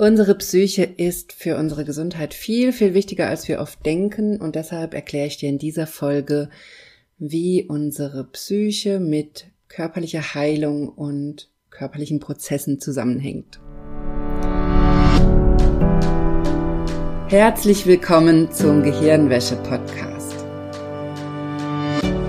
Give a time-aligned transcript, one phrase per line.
[0.00, 4.40] Unsere Psyche ist für unsere Gesundheit viel, viel wichtiger, als wir oft denken.
[4.40, 6.50] Und deshalb erkläre ich dir in dieser Folge,
[7.18, 13.58] wie unsere Psyche mit körperlicher Heilung und körperlichen Prozessen zusammenhängt.
[17.26, 20.36] Herzlich willkommen zum Gehirnwäsche-Podcast.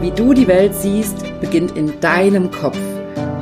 [0.01, 2.79] Wie du die Welt siehst, beginnt in deinem Kopf.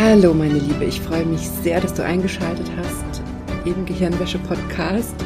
[0.00, 3.20] Hallo meine Liebe, ich freue mich sehr, dass du eingeschaltet hast
[3.64, 5.16] im Gehirnwäsche Podcast.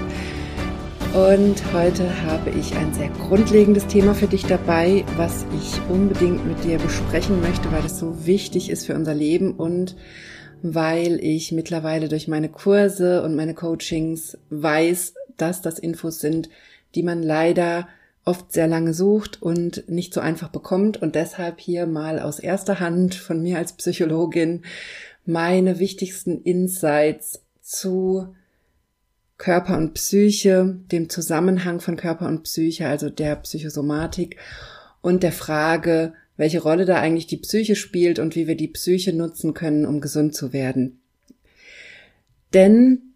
[1.13, 6.65] Und heute habe ich ein sehr grundlegendes Thema für dich dabei, was ich unbedingt mit
[6.65, 9.95] dir besprechen möchte, weil es so wichtig ist für unser Leben und
[10.63, 16.49] weil ich mittlerweile durch meine Kurse und meine Coachings weiß, dass das Infos sind,
[16.95, 17.89] die man leider
[18.25, 22.79] oft sehr lange sucht und nicht so einfach bekommt und deshalb hier mal aus erster
[22.81, 24.63] Hand von mir als Psychologin
[25.25, 28.35] meine wichtigsten Insights zu
[29.39, 34.37] Körper und Psyche, dem Zusammenhang von Körper und Psyche, also der Psychosomatik
[35.01, 39.13] und der Frage, welche Rolle da eigentlich die Psyche spielt und wie wir die Psyche
[39.13, 41.01] nutzen können, um gesund zu werden.
[42.55, 43.15] Denn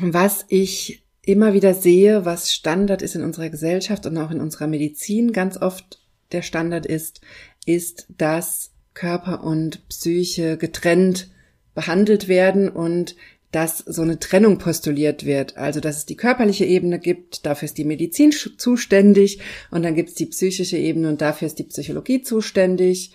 [0.00, 4.68] was ich immer wieder sehe, was Standard ist in unserer Gesellschaft und auch in unserer
[4.68, 6.00] Medizin ganz oft
[6.32, 7.20] der Standard ist,
[7.66, 11.30] ist, dass Körper und Psyche getrennt
[11.74, 13.16] behandelt werden und
[13.52, 15.56] dass so eine Trennung postuliert wird.
[15.56, 19.40] Also, dass es die körperliche Ebene gibt, dafür ist die Medizin zuständig
[19.70, 23.12] und dann gibt es die psychische Ebene und dafür ist die Psychologie zuständig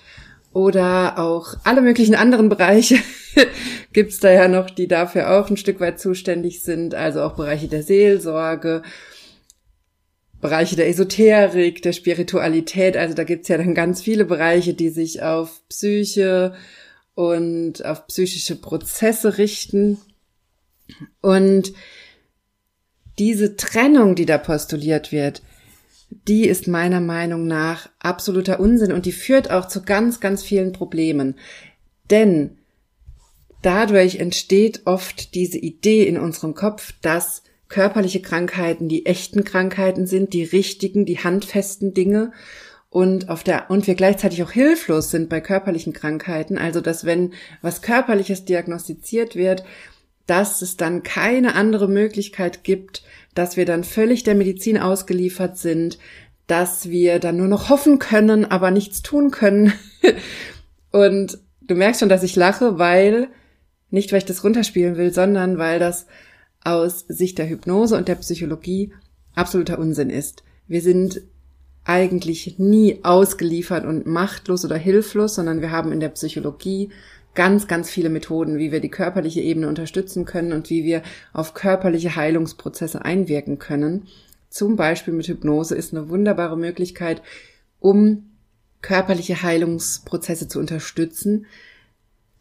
[0.53, 2.97] oder auch alle möglichen anderen Bereiche
[3.94, 7.67] gibt's da ja noch, die dafür auch ein Stück weit zuständig sind, also auch Bereiche
[7.67, 8.81] der Seelsorge,
[10.41, 15.22] Bereiche der Esoterik, der Spiritualität, also da gibt's ja dann ganz viele Bereiche, die sich
[15.22, 16.53] auf Psyche
[17.13, 20.00] und auf psychische Prozesse richten.
[21.22, 21.73] Und
[23.19, 25.41] diese Trennung, die da postuliert wird,
[26.28, 30.74] die ist meiner Meinung nach absoluter Unsinn und die führt auch zu ganz, ganz vielen
[30.74, 31.36] Problemen.
[32.10, 32.58] Denn
[33.62, 40.34] dadurch entsteht oft diese Idee in unserem Kopf, dass körperliche Krankheiten die echten Krankheiten sind,
[40.34, 42.34] die richtigen, die handfesten Dinge
[42.90, 47.34] und auf der und wir gleichzeitig auch hilflos sind bei körperlichen Krankheiten, also dass wenn
[47.62, 49.64] was körperliches diagnostiziert wird,
[50.28, 55.97] dass es dann keine andere Möglichkeit gibt, dass wir dann völlig der Medizin ausgeliefert sind,
[56.47, 59.74] dass wir dann nur noch hoffen können, aber nichts tun können.
[60.92, 63.30] und du merkst schon, dass ich lache, weil,
[63.90, 66.08] nicht weil ich das runterspielen will, sondern weil das
[66.64, 68.94] aus Sicht der Hypnose und der Psychologie
[69.34, 70.44] absoluter Unsinn ist.
[70.68, 71.22] Wir sind
[71.84, 76.90] eigentlich nie ausgeliefert und machtlos oder hilflos, sondern wir haben in der Psychologie
[77.36, 81.02] ganz, ganz viele Methoden, wie wir die körperliche Ebene unterstützen können und wie wir
[81.34, 84.08] auf körperliche Heilungsprozesse einwirken können.
[84.50, 87.22] Zum Beispiel mit Hypnose ist eine wunderbare Möglichkeit,
[87.80, 88.31] um
[88.81, 91.46] körperliche Heilungsprozesse zu unterstützen.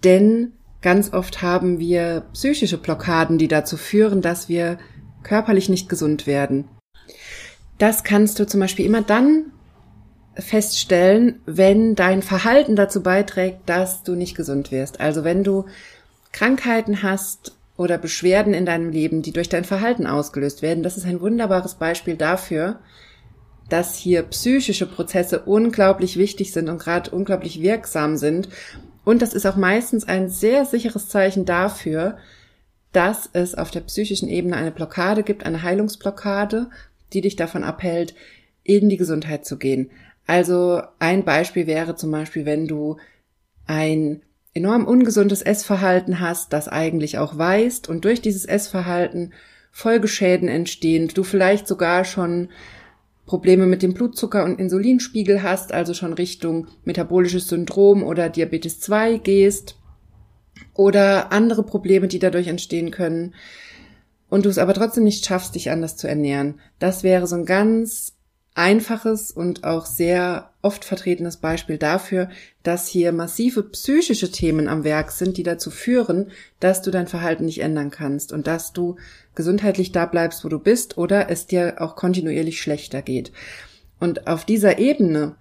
[0.02, 0.52] Denn
[0.82, 4.78] ganz oft haben wir psychische Blockaden, die dazu führen, dass wir
[5.22, 6.64] körperlich nicht gesund werden.
[7.78, 9.52] Das kannst du zum Beispiel immer dann
[10.40, 15.00] feststellen, wenn dein Verhalten dazu beiträgt, dass du nicht gesund wirst.
[15.00, 15.66] Also wenn du
[16.32, 21.06] Krankheiten hast oder Beschwerden in deinem Leben, die durch dein Verhalten ausgelöst werden, das ist
[21.06, 22.80] ein wunderbares Beispiel dafür,
[23.68, 28.48] dass hier psychische Prozesse unglaublich wichtig sind und gerade unglaublich wirksam sind.
[29.04, 32.18] Und das ist auch meistens ein sehr sicheres Zeichen dafür,
[32.92, 36.68] dass es auf der psychischen Ebene eine Blockade gibt, eine Heilungsblockade,
[37.12, 38.14] die dich davon abhält,
[38.64, 39.90] in die Gesundheit zu gehen.
[40.30, 42.98] Also ein Beispiel wäre zum Beispiel, wenn du
[43.66, 44.22] ein
[44.54, 49.32] enorm ungesundes Essverhalten hast, das eigentlich auch weißt und durch dieses Essverhalten
[49.72, 52.48] Folgeschäden entstehen, du vielleicht sogar schon
[53.26, 59.18] Probleme mit dem Blutzucker- und Insulinspiegel hast, also schon Richtung metabolisches Syndrom oder Diabetes 2
[59.18, 59.80] gehst
[60.74, 63.34] oder andere Probleme, die dadurch entstehen können
[64.28, 66.60] und du es aber trotzdem nicht schaffst, dich anders zu ernähren.
[66.78, 68.19] Das wäre so ein ganz
[68.54, 72.28] einfaches und auch sehr oft vertretenes Beispiel dafür,
[72.62, 77.44] dass hier massive psychische Themen am Werk sind, die dazu führen, dass du dein Verhalten
[77.44, 78.96] nicht ändern kannst und dass du
[79.34, 83.32] gesundheitlich da bleibst, wo du bist oder es dir auch kontinuierlich schlechter geht.
[83.98, 85.36] Und auf dieser Ebene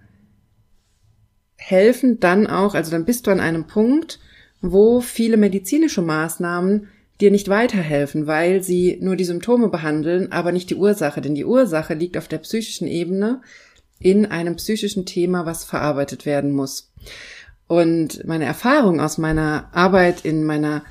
[1.56, 4.20] helfen dann auch, also dann bist du an einem Punkt,
[4.62, 6.88] wo viele medizinische Maßnahmen
[7.20, 11.20] dir nicht weiterhelfen, weil sie nur die Symptome behandeln, aber nicht die Ursache.
[11.20, 13.42] Denn die Ursache liegt auf der psychischen Ebene
[13.98, 16.92] in einem psychischen Thema, was verarbeitet werden muss.
[17.66, 20.82] Und meine Erfahrung aus meiner Arbeit in meiner,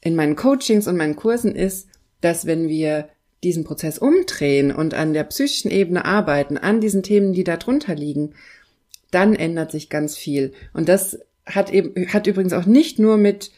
[0.00, 1.88] in meinen Coachings und meinen Kursen ist,
[2.20, 3.08] dass wenn wir
[3.44, 7.94] diesen Prozess umdrehen und an der psychischen Ebene arbeiten, an diesen Themen, die da drunter
[7.94, 8.34] liegen,
[9.10, 10.52] dann ändert sich ganz viel.
[10.72, 13.52] Und das hat eben, hat übrigens auch nicht nur mit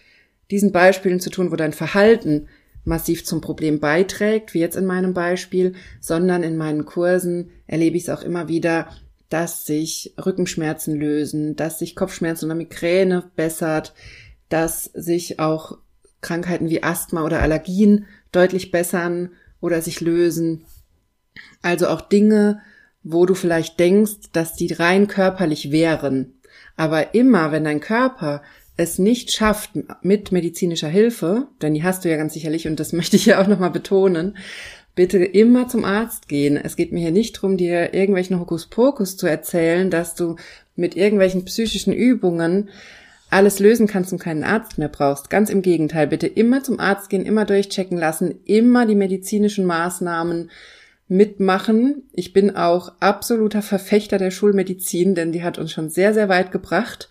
[0.51, 2.49] diesen Beispielen zu tun, wo dein Verhalten
[2.85, 8.05] massiv zum Problem beiträgt, wie jetzt in meinem Beispiel, sondern in meinen Kursen erlebe ich
[8.05, 8.89] es auch immer wieder,
[9.29, 13.93] dass sich Rückenschmerzen lösen, dass sich Kopfschmerzen oder Migräne bessert,
[14.49, 15.79] dass sich auch
[16.21, 20.65] Krankheiten wie Asthma oder Allergien deutlich bessern oder sich lösen.
[21.63, 22.61] Also auch Dinge,
[23.03, 26.35] wo du vielleicht denkst, dass die rein körperlich wären.
[26.77, 28.43] Aber immer, wenn dein Körper
[28.76, 29.70] es nicht schafft
[30.02, 33.40] mit medizinischer Hilfe, denn die hast du ja ganz sicherlich und das möchte ich ja
[33.40, 34.37] auch nochmal betonen,
[34.94, 36.56] bitte immer zum Arzt gehen.
[36.56, 40.37] Es geht mir hier nicht darum, dir irgendwelchen Hokuspokus zu erzählen, dass du
[40.75, 42.70] mit irgendwelchen psychischen Übungen
[43.28, 45.31] alles lösen kannst und keinen Arzt mehr brauchst.
[45.31, 50.50] Ganz im Gegenteil, bitte immer zum Arzt gehen, immer durchchecken lassen, immer die medizinischen Maßnahmen
[51.08, 52.05] mitmachen.
[52.12, 56.52] Ich bin auch absoluter Verfechter der Schulmedizin, denn die hat uns schon sehr, sehr weit
[56.52, 57.08] gebracht.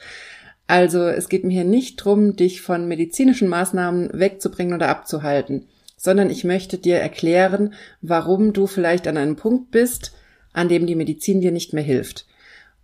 [0.68, 5.68] Also es geht mir hier nicht drum, dich von medizinischen Maßnahmen wegzubringen oder abzuhalten,
[5.98, 10.14] sondern ich möchte dir erklären, warum du vielleicht an einem Punkt bist,
[10.54, 12.26] an dem die Medizin dir nicht mehr hilft.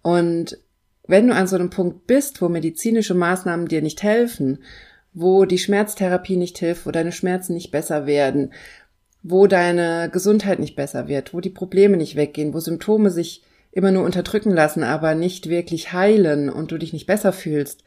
[0.01, 0.57] Und
[1.07, 4.59] wenn du an so einem Punkt bist, wo medizinische Maßnahmen dir nicht helfen,
[5.13, 8.53] wo die Schmerztherapie nicht hilft, wo deine Schmerzen nicht besser werden,
[9.23, 13.91] wo deine Gesundheit nicht besser wird, wo die Probleme nicht weggehen, wo Symptome sich immer
[13.91, 17.83] nur unterdrücken lassen, aber nicht wirklich heilen und du dich nicht besser fühlst,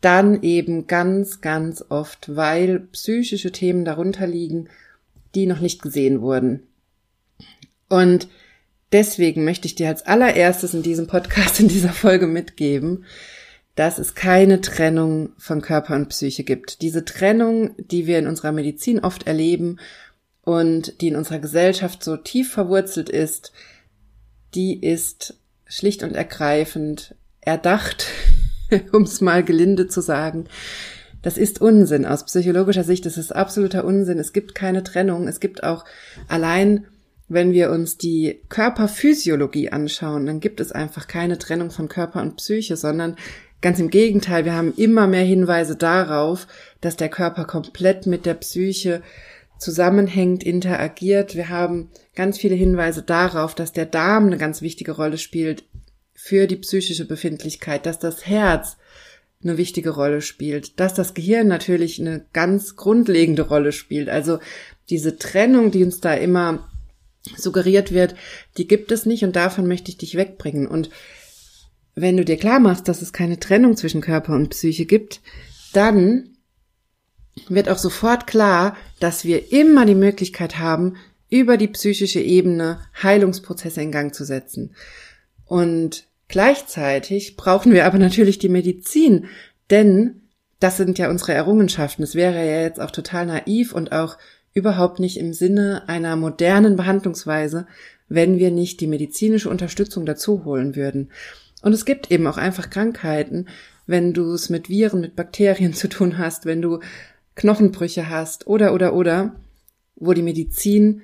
[0.00, 4.68] dann eben ganz, ganz oft, weil psychische Themen darunter liegen,
[5.34, 6.62] die noch nicht gesehen wurden.
[7.88, 8.28] Und
[8.92, 13.04] deswegen möchte ich dir als allererstes in diesem Podcast, in dieser Folge mitgeben,
[13.74, 16.82] dass es keine Trennung von Körper und Psyche gibt.
[16.82, 19.78] Diese Trennung, die wir in unserer Medizin oft erleben
[20.42, 23.52] und die in unserer Gesellschaft so tief verwurzelt ist,
[24.54, 25.34] die ist
[25.66, 28.06] schlicht und ergreifend erdacht,
[28.92, 30.46] um es mal gelinde zu sagen.
[31.22, 32.06] Das ist Unsinn.
[32.06, 34.18] Aus psychologischer Sicht ist es absoluter Unsinn.
[34.18, 35.28] Es gibt keine Trennung.
[35.28, 35.84] Es gibt auch
[36.28, 36.86] allein,
[37.28, 42.36] wenn wir uns die Körperphysiologie anschauen, dann gibt es einfach keine Trennung von Körper und
[42.36, 43.16] Psyche, sondern
[43.60, 44.44] ganz im Gegenteil.
[44.44, 46.46] Wir haben immer mehr Hinweise darauf,
[46.80, 49.02] dass der Körper komplett mit der Psyche
[49.60, 51.36] zusammenhängt, interagiert.
[51.36, 55.64] Wir haben ganz viele Hinweise darauf, dass der Darm eine ganz wichtige Rolle spielt
[56.14, 58.76] für die psychische Befindlichkeit, dass das Herz
[59.42, 64.08] eine wichtige Rolle spielt, dass das Gehirn natürlich eine ganz grundlegende Rolle spielt.
[64.08, 64.38] Also
[64.90, 66.68] diese Trennung, die uns da immer
[67.36, 68.14] suggeriert wird,
[68.56, 70.66] die gibt es nicht und davon möchte ich dich wegbringen.
[70.66, 70.90] Und
[71.94, 75.20] wenn du dir klar machst, dass es keine Trennung zwischen Körper und Psyche gibt,
[75.72, 76.29] dann
[77.48, 80.96] wird auch sofort klar, dass wir immer die Möglichkeit haben,
[81.28, 84.74] über die psychische Ebene Heilungsprozesse in Gang zu setzen.
[85.46, 89.26] Und gleichzeitig brauchen wir aber natürlich die Medizin,
[89.70, 90.22] denn
[90.58, 92.02] das sind ja unsere Errungenschaften.
[92.02, 94.18] Es wäre ja jetzt auch total naiv und auch
[94.52, 97.66] überhaupt nicht im Sinne einer modernen Behandlungsweise,
[98.08, 101.10] wenn wir nicht die medizinische Unterstützung dazu holen würden.
[101.62, 103.46] Und es gibt eben auch einfach Krankheiten,
[103.86, 106.80] wenn du es mit Viren, mit Bakterien zu tun hast, wenn du
[107.40, 109.34] Knochenbrüche hast oder oder oder,
[109.96, 111.00] wo die Medizin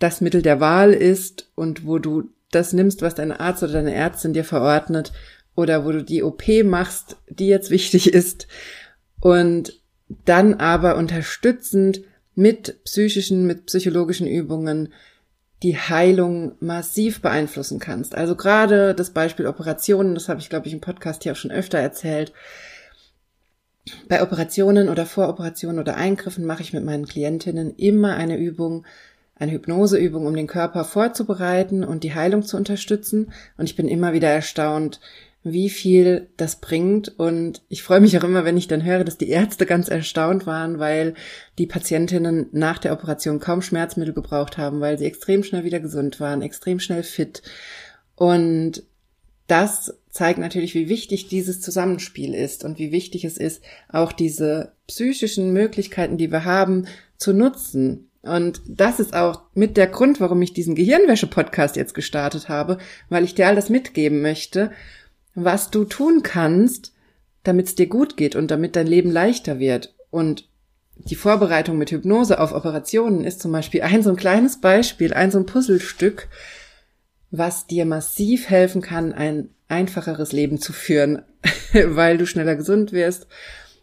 [0.00, 3.94] das Mittel der Wahl ist und wo du das nimmst, was dein Arzt oder deine
[3.94, 5.12] Ärztin dir verordnet
[5.54, 8.48] oder wo du die OP machst, die jetzt wichtig ist
[9.20, 9.80] und
[10.24, 12.00] dann aber unterstützend
[12.34, 14.92] mit psychischen, mit psychologischen Übungen
[15.62, 18.16] die Heilung massiv beeinflussen kannst.
[18.16, 21.52] Also gerade das Beispiel Operationen, das habe ich glaube ich im Podcast hier auch schon
[21.52, 22.32] öfter erzählt,
[24.08, 28.84] bei Operationen oder Voroperationen oder Eingriffen mache ich mit meinen Klientinnen immer eine Übung,
[29.36, 33.32] eine Hypnoseübung, um den Körper vorzubereiten und die Heilung zu unterstützen.
[33.56, 35.00] Und ich bin immer wieder erstaunt,
[35.44, 37.18] wie viel das bringt.
[37.18, 40.46] Und ich freue mich auch immer, wenn ich dann höre, dass die Ärzte ganz erstaunt
[40.46, 41.14] waren, weil
[41.58, 46.20] die Patientinnen nach der Operation kaum Schmerzmittel gebraucht haben, weil sie extrem schnell wieder gesund
[46.20, 47.42] waren, extrem schnell fit.
[48.16, 48.82] Und
[49.46, 54.72] das zeigt natürlich, wie wichtig dieses Zusammenspiel ist und wie wichtig es ist, auch diese
[54.88, 58.10] psychischen Möglichkeiten, die wir haben, zu nutzen.
[58.22, 63.22] Und das ist auch mit der Grund, warum ich diesen Gehirnwäsche-Podcast jetzt gestartet habe, weil
[63.22, 64.72] ich dir all das mitgeben möchte,
[65.36, 66.92] was du tun kannst,
[67.44, 69.94] damit es dir gut geht und damit dein Leben leichter wird.
[70.10, 70.48] Und
[70.96, 75.30] die Vorbereitung mit Hypnose auf Operationen ist zum Beispiel ein so ein kleines Beispiel, ein
[75.30, 76.28] so ein Puzzlestück,
[77.30, 81.22] was dir massiv helfen kann, ein einfacheres Leben zu führen,
[81.72, 83.26] weil du schneller gesund wirst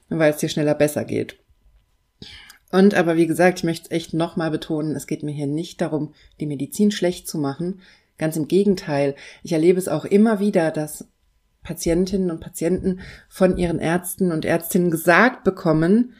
[0.10, 1.38] weil es dir schneller besser geht.
[2.72, 5.82] Und aber wie gesagt, ich möchte es echt nochmal betonen, es geht mir hier nicht
[5.82, 7.82] darum, die Medizin schlecht zu machen.
[8.18, 9.16] Ganz im Gegenteil.
[9.44, 11.08] Ich erlebe es auch immer wieder, dass
[11.64, 16.14] Patientinnen und Patienten von ihren Ärzten und Ärztinnen gesagt bekommen,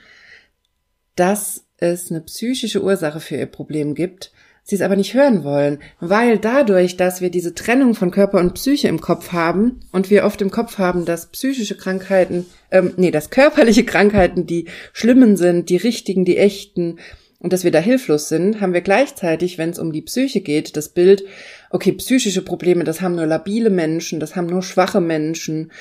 [1.16, 4.32] dass es eine psychische Ursache für ihr Problem gibt,
[4.66, 8.56] sie es aber nicht hören wollen, weil dadurch, dass wir diese Trennung von Körper und
[8.56, 13.12] Psyche im Kopf haben und wir oft im Kopf haben, dass psychische Krankheiten, ähm, nee,
[13.12, 16.98] dass körperliche Krankheiten die schlimmen sind, die richtigen, die echten
[17.40, 20.76] und dass wir da hilflos sind, haben wir gleichzeitig, wenn es um die Psyche geht,
[20.76, 21.24] das Bild,
[21.70, 25.72] okay, psychische Probleme, das haben nur labile Menschen, das haben nur schwache Menschen,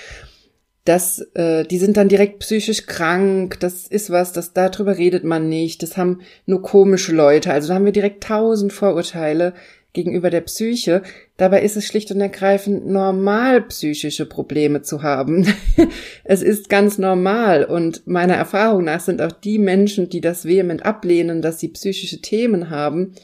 [0.85, 5.49] das, äh, die sind dann direkt psychisch krank, das ist was, das darüber redet man
[5.49, 7.51] nicht, das haben nur komische Leute.
[7.53, 9.55] Also da haben wir direkt tausend Vorurteile
[9.95, 11.03] gegenüber der Psyche.
[11.39, 15.47] Dabei ist es schlicht und ergreifend normal, psychische Probleme zu haben.
[16.25, 20.85] es ist ganz normal und meiner Erfahrung nach sind auch die Menschen, die das vehement
[20.85, 23.15] ablehnen, dass sie psychische Themen haben,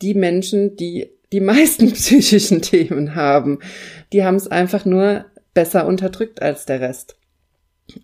[0.00, 3.58] die Menschen, die die meisten psychischen Themen haben.
[4.12, 7.16] Die haben es einfach nur besser unterdrückt als der Rest.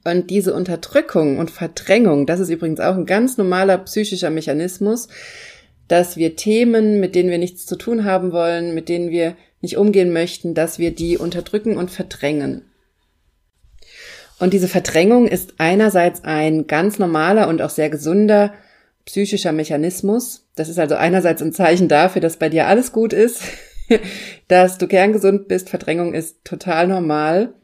[0.04, 5.08] Und diese Unterdrückung und Verdrängung, das ist übrigens auch ein ganz normaler psychischer Mechanismus,
[5.86, 9.76] dass wir Themen, mit denen wir nichts zu tun haben wollen, mit denen wir nicht
[9.76, 12.64] umgehen möchten, dass wir die unterdrücken und verdrängen.
[14.38, 18.52] Und diese Verdrängung ist einerseits ein ganz normaler und auch sehr gesunder
[19.04, 20.46] psychischer Mechanismus.
[20.54, 23.42] Das ist also einerseits ein Zeichen dafür, dass bei dir alles gut ist,
[24.48, 25.70] dass du kerngesund bist.
[25.70, 27.54] Verdrängung ist total normal.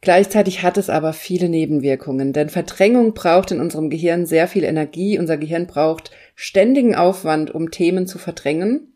[0.00, 5.18] Gleichzeitig hat es aber viele Nebenwirkungen, denn Verdrängung braucht in unserem Gehirn sehr viel Energie.
[5.18, 8.92] Unser Gehirn braucht ständigen Aufwand, um Themen zu verdrängen.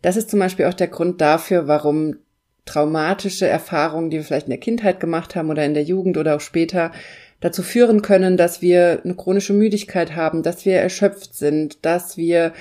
[0.00, 2.18] Das ist zum Beispiel auch der Grund dafür, warum
[2.66, 6.36] traumatische Erfahrungen, die wir vielleicht in der Kindheit gemacht haben oder in der Jugend oder
[6.36, 6.92] auch später,
[7.40, 12.52] dazu führen können, dass wir eine chronische Müdigkeit haben, dass wir erschöpft sind, dass wir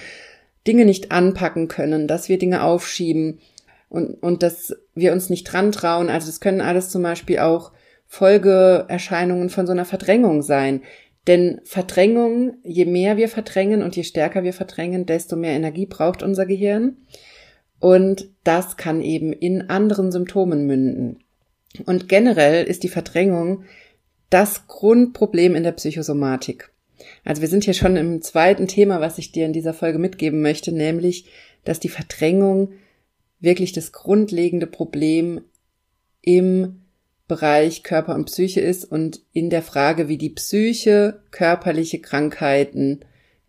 [0.68, 3.40] Dinge nicht anpacken können, dass wir Dinge aufschieben
[3.90, 6.10] und, und dass wir uns nicht dran trauen.
[6.10, 7.72] Also das können alles zum Beispiel auch
[8.08, 10.82] Folgeerscheinungen von so einer Verdrängung sein.
[11.28, 16.22] Denn Verdrängung, je mehr wir verdrängen und je stärker wir verdrängen, desto mehr Energie braucht
[16.22, 16.98] unser Gehirn.
[17.80, 21.20] Und das kann eben in anderen Symptomen münden.
[21.86, 23.64] Und generell ist die Verdrängung
[24.30, 26.73] das Grundproblem in der Psychosomatik.
[27.24, 30.42] Also wir sind hier schon im zweiten Thema, was ich dir in dieser Folge mitgeben
[30.42, 31.26] möchte, nämlich,
[31.64, 32.74] dass die Verdrängung
[33.40, 35.42] wirklich das grundlegende Problem
[36.22, 36.82] im
[37.28, 43.00] Bereich Körper und Psyche ist und in der Frage, wie die Psyche körperliche Krankheiten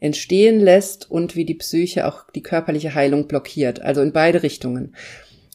[0.01, 4.95] entstehen lässt und wie die Psyche auch die körperliche Heilung blockiert, also in beide Richtungen.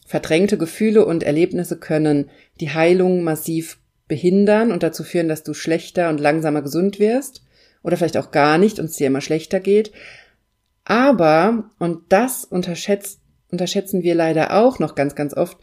[0.06, 2.30] Verdrängte Gefühle und Erlebnisse können
[2.60, 3.78] die Heilung massiv
[4.08, 7.42] behindern und dazu führen, dass du schlechter und langsamer gesund wirst
[7.82, 9.92] oder vielleicht auch gar nicht und es dir immer schlechter geht.
[10.84, 13.20] Aber, und das unterschätzt,
[13.50, 15.58] unterschätzen wir leider auch noch ganz, ganz oft,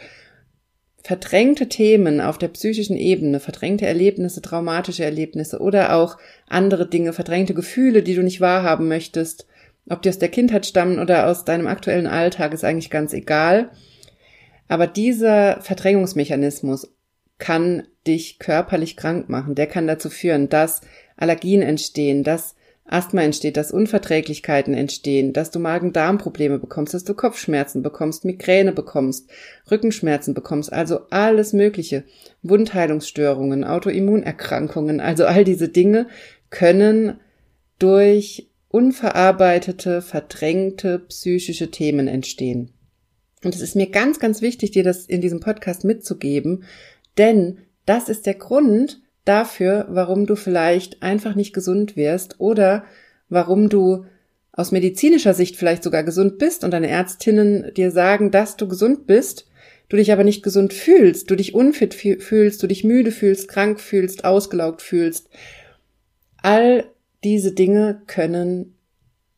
[1.04, 6.18] verdrängte Themen auf der psychischen Ebene, verdrängte Erlebnisse, traumatische Erlebnisse oder auch
[6.50, 9.48] andere Dinge, verdrängte Gefühle, die du nicht wahrhaben möchtest,
[9.90, 13.72] ob die aus der Kindheit stammen oder aus deinem aktuellen Alltag, ist eigentlich ganz egal.
[14.68, 16.94] Aber dieser Verdrängungsmechanismus
[17.38, 19.56] kann dich körperlich krank machen.
[19.56, 20.82] Der kann dazu führen, dass
[21.18, 22.56] Allergien entstehen, dass
[22.90, 29.30] Asthma entsteht, dass Unverträglichkeiten entstehen, dass du Magen-Darm-Probleme bekommst, dass du Kopfschmerzen bekommst, Migräne bekommst,
[29.70, 32.06] Rückenschmerzen bekommst, also alles Mögliche.
[32.44, 36.08] Wundheilungsstörungen, Autoimmunerkrankungen, also all diese Dinge
[36.50, 37.20] können
[37.78, 42.74] durch unverarbeitete, verdrängte psychische Themen entstehen.
[43.44, 46.64] Und es ist mir ganz, ganz wichtig, dir das in diesem Podcast mitzugeben,
[47.18, 52.86] denn das ist der Grund, dafür, warum du vielleicht einfach nicht gesund wirst oder
[53.30, 54.06] warum du
[54.52, 59.06] aus medizinischer Sicht vielleicht sogar gesund bist und deine Ärztinnen dir sagen, dass du gesund
[59.06, 59.48] bist,
[59.90, 63.80] du dich aber nicht gesund fühlst, du dich unfit fühlst, du dich müde fühlst, krank
[63.80, 65.30] fühlst, ausgelaugt fühlst.
[66.42, 66.86] All
[67.24, 68.76] diese Dinge können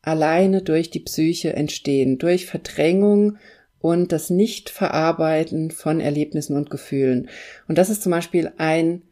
[0.02, 3.36] alleine durch die Psyche entstehen, durch Verdrängung
[3.80, 7.28] und das Nicht-Verarbeiten von Erlebnissen und Gefühlen.
[7.66, 9.02] Und das ist zum Beispiel ein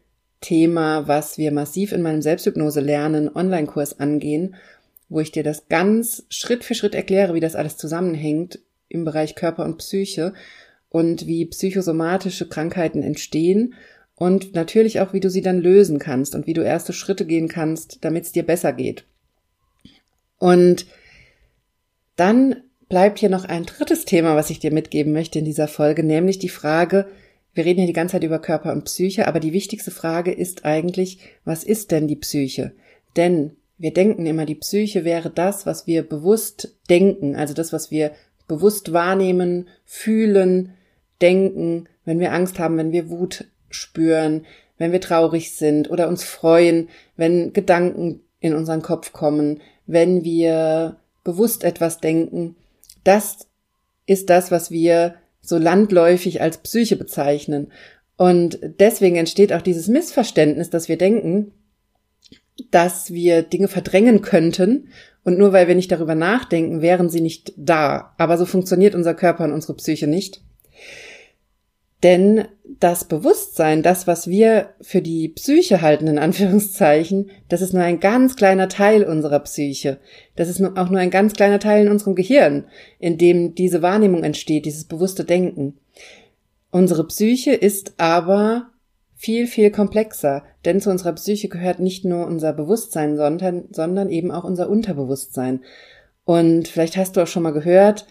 [0.41, 4.57] Thema, was wir massiv in meinem Selbsthypnose lernen Online-Kurs angehen,
[5.09, 9.35] wo ich dir das ganz Schritt für Schritt erkläre, wie das alles zusammenhängt im Bereich
[9.35, 10.35] Körper und Psyche
[10.91, 13.75] und wie psychosomatische Krankheiten entstehen
[14.15, 17.49] und natürlich auch, wie du sie dann lösen kannst und wie du erste Schritte gehen
[17.49, 19.05] kannst, damit es dir besser geht.
[20.39, 20.87] Und
[22.17, 26.03] dann bleibt hier noch ein drittes Thema, was ich dir mitgeben möchte in dieser Folge,
[26.03, 27.07] nämlich die Frage,
[27.55, 30.65] wir reden hier die ganze Zeit über Körper und Psyche, aber die wichtigste Frage ist
[30.65, 32.73] eigentlich, was ist denn die Psyche?
[33.17, 37.91] Denn wir denken immer, die Psyche wäre das, was wir bewusst denken, also das, was
[37.91, 38.13] wir
[38.47, 40.75] bewusst wahrnehmen, fühlen,
[41.21, 44.47] denken, wenn wir Angst haben, wenn wir Wut spüren,
[44.79, 50.97] wenn wir traurig sind oder uns freuen, wenn Gedanken in unseren Kopf kommen, wenn wir
[51.25, 52.57] bewusst etwas denken.
[53.09, 53.49] Das
[54.05, 57.73] ist das, was wir so landläufig als Psyche bezeichnen.
[58.19, 61.53] Und deswegen entsteht auch dieses Missverständnis, dass wir denken,
[62.71, 64.89] dass wir Dinge verdrängen könnten
[65.25, 68.15] und nur weil wir nicht darüber nachdenken, wären sie nicht da.
[68.19, 70.43] Aber so funktioniert unser Körper und unsere Psyche nicht.
[72.03, 72.45] Denn
[72.79, 77.99] das Bewusstsein, das, was wir für die Psyche halten, in Anführungszeichen, das ist nur ein
[77.99, 79.99] ganz kleiner Teil unserer Psyche.
[80.37, 82.65] Das ist auch nur ein ganz kleiner Teil in unserem Gehirn,
[83.01, 85.79] in dem diese Wahrnehmung entsteht, dieses bewusste Denken.
[86.71, 88.71] Unsere Psyche ist aber
[89.17, 94.31] viel, viel komplexer, denn zu unserer Psyche gehört nicht nur unser Bewusstsein, sondern, sondern eben
[94.31, 95.65] auch unser Unterbewusstsein.
[96.25, 98.07] Und vielleicht hast du auch schon mal gehört,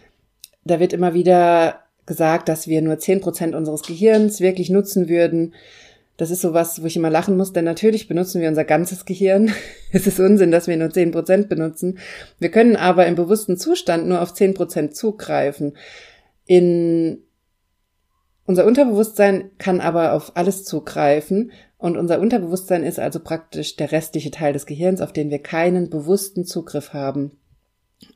[0.65, 5.53] da wird immer wieder gesagt, dass wir nur zehn Prozent unseres Gehirns wirklich nutzen würden.
[6.15, 9.51] Das ist sowas, wo ich immer lachen muss, denn natürlich benutzen wir unser ganzes Gehirn.
[9.91, 11.99] es ist Unsinn, dass wir nur zehn Prozent benutzen.
[12.39, 15.77] Wir können aber im bewussten Zustand nur auf zehn Prozent zugreifen.
[16.47, 17.23] In
[18.45, 24.31] unser Unterbewusstsein kann aber auf alles zugreifen und unser Unterbewusstsein ist also praktisch der restliche
[24.31, 27.37] Teil des Gehirns, auf den wir keinen bewussten Zugriff haben.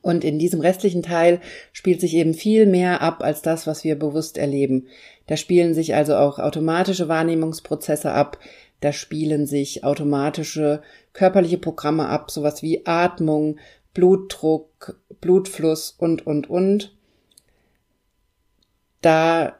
[0.00, 1.40] Und in diesem restlichen Teil
[1.72, 4.86] spielt sich eben viel mehr ab als das, was wir bewusst erleben.
[5.26, 8.38] Da spielen sich also auch automatische Wahrnehmungsprozesse ab,
[8.80, 13.58] da spielen sich automatische körperliche Programme ab, sowas wie Atmung,
[13.94, 16.96] Blutdruck, Blutfluss und, und, und.
[19.00, 19.56] Da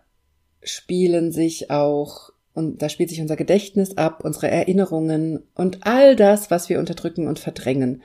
[0.62, 6.50] spielen sich auch, und da spielt sich unser Gedächtnis ab, unsere Erinnerungen und all das,
[6.50, 8.02] was wir unterdrücken und verdrängen.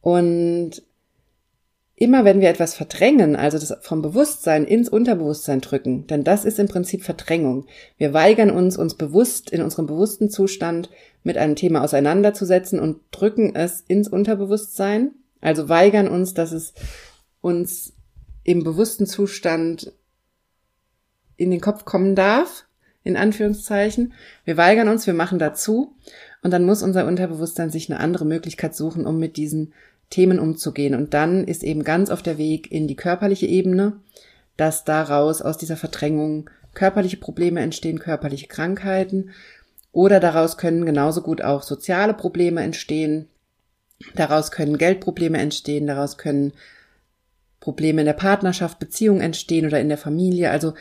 [0.00, 0.82] Und
[1.94, 6.58] immer wenn wir etwas verdrängen, also das vom Bewusstsein ins Unterbewusstsein drücken, denn das ist
[6.58, 7.66] im Prinzip Verdrängung.
[7.96, 10.90] Wir weigern uns, uns bewusst in unserem bewussten Zustand
[11.22, 16.74] mit einem Thema auseinanderzusetzen und drücken es ins Unterbewusstsein, also weigern uns, dass es
[17.40, 17.92] uns
[18.44, 19.92] im bewussten Zustand
[21.36, 22.66] in den Kopf kommen darf,
[23.04, 24.14] in Anführungszeichen.
[24.44, 25.96] Wir weigern uns, wir machen dazu
[26.42, 29.72] und dann muss unser Unterbewusstsein sich eine andere Möglichkeit suchen, um mit diesen
[30.12, 30.94] Themen umzugehen.
[30.94, 33.94] Und dann ist eben ganz auf der Weg in die körperliche Ebene,
[34.56, 39.30] dass daraus aus dieser Verdrängung körperliche Probleme entstehen, körperliche Krankheiten.
[39.90, 43.28] Oder daraus können genauso gut auch soziale Probleme entstehen.
[44.14, 45.86] Daraus können Geldprobleme entstehen.
[45.86, 46.52] Daraus können
[47.60, 50.50] Probleme in der Partnerschaft, Beziehungen entstehen oder in der Familie.
[50.50, 50.74] Also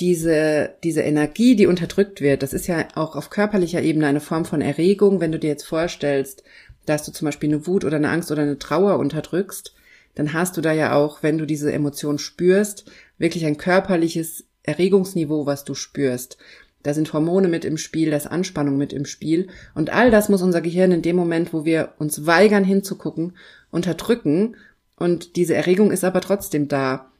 [0.00, 4.44] diese, diese Energie, die unterdrückt wird, das ist ja auch auf körperlicher Ebene eine Form
[4.44, 5.20] von Erregung.
[5.20, 6.42] Wenn du dir jetzt vorstellst,
[6.86, 9.74] dass du zum Beispiel eine Wut oder eine Angst oder eine Trauer unterdrückst,
[10.14, 15.46] dann hast du da ja auch, wenn du diese Emotion spürst, wirklich ein körperliches Erregungsniveau,
[15.46, 16.38] was du spürst.
[16.82, 19.48] Da sind Hormone mit im Spiel, da ist Anspannung mit im Spiel.
[19.74, 23.32] Und all das muss unser Gehirn in dem Moment, wo wir uns weigern hinzugucken,
[23.70, 24.56] unterdrücken.
[24.96, 27.10] Und diese Erregung ist aber trotzdem da.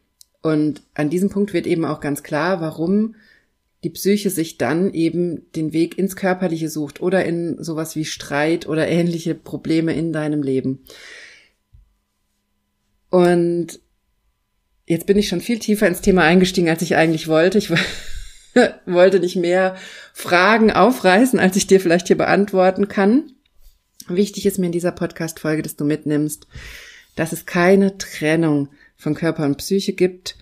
[0.40, 3.16] Und an diesem Punkt wird eben auch ganz klar, warum
[3.86, 8.66] die Psyche sich dann eben den Weg ins Körperliche sucht oder in sowas wie Streit
[8.66, 10.80] oder ähnliche Probleme in deinem Leben.
[13.10, 13.78] Und
[14.86, 17.58] jetzt bin ich schon viel tiefer ins Thema eingestiegen, als ich eigentlich wollte.
[17.58, 17.70] Ich
[18.86, 19.76] wollte nicht mehr
[20.12, 23.34] Fragen aufreißen, als ich dir vielleicht hier beantworten kann.
[24.08, 26.48] Wichtig ist mir in dieser Podcast-Folge, dass du mitnimmst,
[27.14, 30.36] dass es keine Trennung von Körper und Psyche gibt,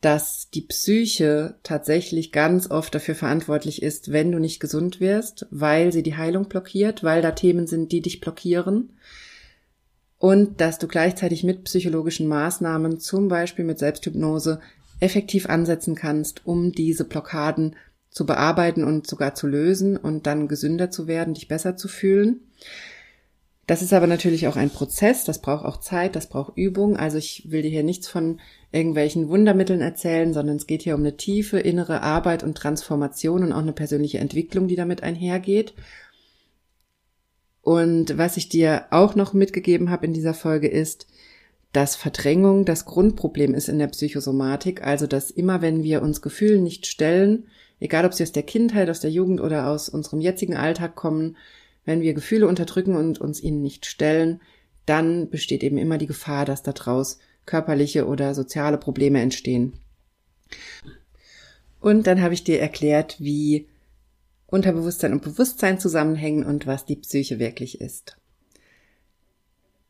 [0.00, 5.92] dass die Psyche tatsächlich ganz oft dafür verantwortlich ist, wenn du nicht gesund wirst, weil
[5.92, 8.94] sie die Heilung blockiert, weil da Themen sind, die dich blockieren.
[10.18, 14.60] Und dass du gleichzeitig mit psychologischen Maßnahmen, zum Beispiel mit Selbsthypnose,
[15.00, 17.76] effektiv ansetzen kannst, um diese Blockaden
[18.10, 22.40] zu bearbeiten und sogar zu lösen und dann gesünder zu werden, dich besser zu fühlen.
[23.70, 26.96] Das ist aber natürlich auch ein Prozess, das braucht auch Zeit, das braucht Übung.
[26.96, 28.40] Also ich will dir hier nichts von
[28.72, 33.52] irgendwelchen Wundermitteln erzählen, sondern es geht hier um eine tiefe innere Arbeit und Transformation und
[33.52, 35.74] auch eine persönliche Entwicklung, die damit einhergeht.
[37.62, 41.06] Und was ich dir auch noch mitgegeben habe in dieser Folge ist,
[41.72, 46.64] dass Verdrängung das Grundproblem ist in der Psychosomatik, also dass immer wenn wir uns Gefühlen
[46.64, 47.46] nicht stellen,
[47.78, 51.36] egal ob sie aus der Kindheit, aus der Jugend oder aus unserem jetzigen Alltag kommen,
[51.84, 54.40] wenn wir Gefühle unterdrücken und uns ihnen nicht stellen,
[54.86, 59.74] dann besteht eben immer die Gefahr, dass daraus körperliche oder soziale Probleme entstehen.
[61.80, 63.68] Und dann habe ich dir erklärt, wie
[64.46, 68.16] Unterbewusstsein und Bewusstsein zusammenhängen und was die Psyche wirklich ist.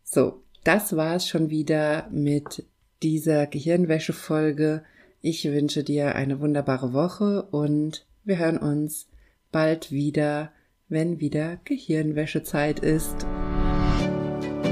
[0.05, 2.65] So, das war es schon wieder mit
[3.03, 4.85] dieser Gehirnwäsche-Folge.
[5.23, 9.09] Ich wünsche dir eine wunderbare Woche und wir hören uns
[9.51, 10.53] bald wieder
[10.91, 13.27] wenn wieder Gehirnwäschezeit ist.